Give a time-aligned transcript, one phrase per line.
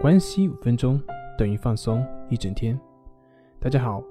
[0.00, 0.98] 关系五分钟
[1.36, 2.80] 等于放松一整天。
[3.58, 4.02] 大家好，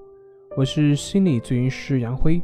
[0.56, 2.40] 我是心理咨询师杨辉，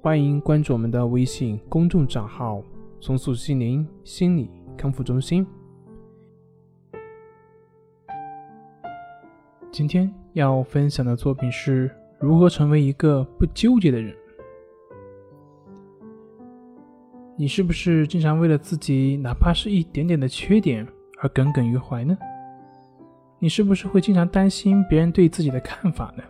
[0.00, 2.62] 欢迎关注我们的微信公众账号
[3.02, 5.44] “重塑心灵心理康复中心”。
[9.72, 11.90] 今天要分享的作品是
[12.20, 14.14] 如何成为一个不纠结的人。
[17.36, 20.86] 你是不是经常为了自己哪怕是一点点的缺点
[21.18, 22.16] 而耿耿于怀呢？
[23.38, 26.24] 你是不是会经常担心别人对自己的看法呢？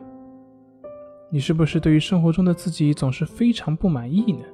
[1.30, 4.45] 你是不是对于生活中的自己总是非常不满意呢？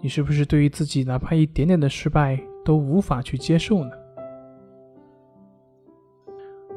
[0.00, 3.90] 你是不是对于自己哪怕一点点的失败都无法去接受呢？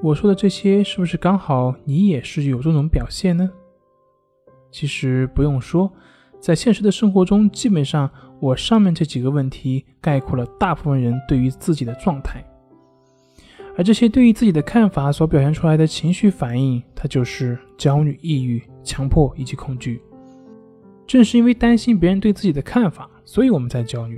[0.04, 3.50] 我说的这些是不是刚好你也是有这种表现呢？
[4.70, 5.92] 其实不用说，
[6.40, 12.46] 在现实的生活中，基本上我上面这几个问题概括了大部分人对于自己的状态。
[13.78, 20.02] 而这些对于自己的看法所表现出来的情绪反应，它就是焦虑、抑郁、强迫以及恐惧。
[21.06, 24.18] 正是因为担心别人对自己的看法，所以我们在焦虑；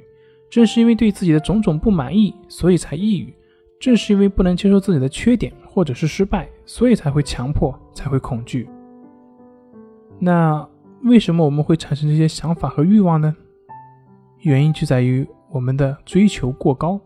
[0.49, 3.33] 正是因为对自己的种种不满意，所以才抑郁；
[3.81, 8.67] 正是因为不能接受自己的缺点或者是失败，所以才会强迫，才会恐惧。
[10.17, 10.65] 那
[11.03, 13.35] 为什么我们会产生这些想法和欲望呢？
[14.39, 16.99] 原因就在于我们的追求过高。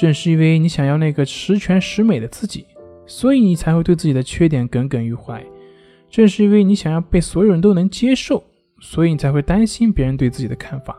[0.00, 2.64] 正是因为你想要那个十全十美的自己，
[3.04, 5.44] 所以你才会对自己的缺点耿耿于怀。
[6.08, 8.42] 正是因为你想要被所有人都能接受，
[8.80, 10.96] 所以你才会担心别人对自己的看法。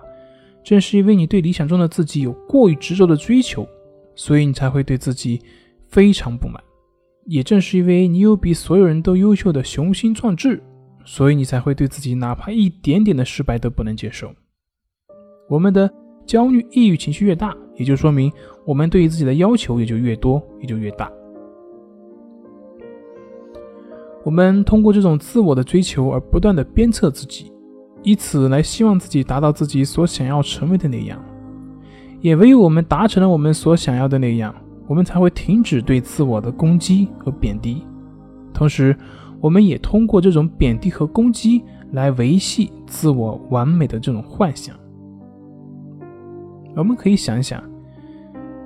[0.64, 3.68] 正是因为你对理想中的自己有过于执着的追求，
[4.14, 5.42] 所以你才会对自己
[5.88, 6.62] 非常不满。
[7.26, 10.62] 也正是因为你有比所有人都优秀的雄心壮志，
[11.06, 14.32] 所以你才会对自己哪怕一点点的失败都不能接受。
[15.50, 15.92] 我们的
[16.24, 17.58] 焦虑、抑郁情绪越大。
[17.82, 18.32] 也就说明，
[18.64, 21.12] 我们对于自己的要求也就越多，也就越大。
[24.24, 27.52] 我们通过这种自我的追求而不断的鞭策自己，
[28.04, 31.20] 以此来希望自己达到自己所想要成为的那样。
[32.20, 34.54] 也唯有我们达成了我们所想要的那样，
[34.86, 37.84] 我们才会停止对自我的攻击和贬低。
[38.54, 38.96] 同时，
[39.40, 44.76] 我们也通过这种贬低和攻击来维系自我完美的这种幻想。
[46.76, 47.71] 我们可以想想。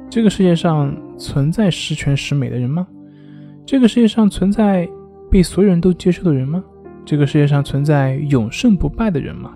[0.09, 2.88] 这个世界上存在十全十美的人吗？
[3.66, 4.88] 这个世界上存在
[5.29, 6.63] 被所有人都接受的人吗？
[7.03, 9.53] 这个世界上存在永胜不败的人吗？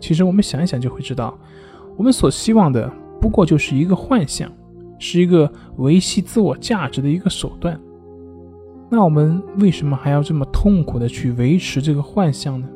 [0.00, 1.38] 其实我们想一想就会知道，
[1.96, 4.50] 我们所希望的不过就是一个幻象，
[4.98, 7.78] 是一个维系自我价值的一个手段。
[8.88, 12.66] 那我们为什么还要这么痛苦的去维持这个幻象呢？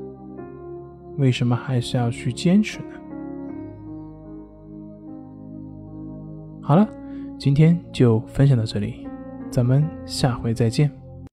[1.17, 2.85] 为什么还是要去坚持呢？
[6.61, 6.87] 好了。
[7.39, 9.07] 今天就分享到这里，
[9.51, 10.91] 咱们下回再见。